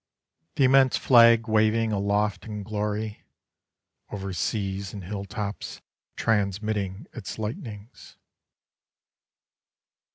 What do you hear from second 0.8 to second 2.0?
flag waving